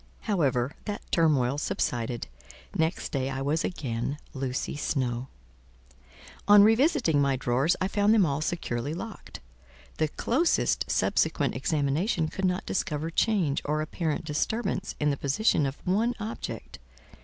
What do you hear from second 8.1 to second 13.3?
them all securely locked; the closest subsequent examination could not discover